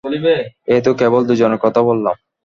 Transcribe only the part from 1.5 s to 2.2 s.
কথা বললাম।